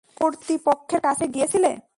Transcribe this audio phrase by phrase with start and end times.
[0.01, 1.71] তুমি কতৃপক্ষের কাছে গিয়েছিলে?